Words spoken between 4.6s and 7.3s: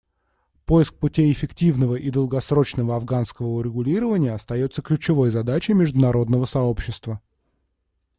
ключевой задачей международного сообщества.